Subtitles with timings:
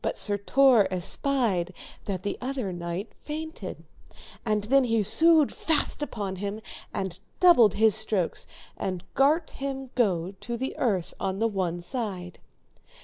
[0.00, 1.72] But Sir Tor espied
[2.04, 3.82] that the other knight fainted,
[4.44, 6.60] and then he sued fast upon him,
[6.94, 12.38] and doubled his strokes, and gart him go to the earth on the one side.